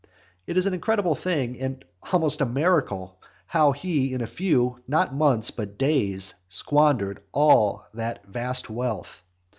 [0.47, 5.13] It is an incredible thing, and almost a miracle, how he in a few, not
[5.13, 9.21] months, but days, squandered all that vast wealth.